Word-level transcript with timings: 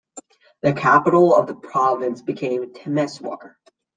The 0.63 0.73
capital 0.73 1.35
of 1.35 1.45
the 1.45 1.53
province 1.53 2.23
became 2.23 2.73
Temeswar. 2.73 3.57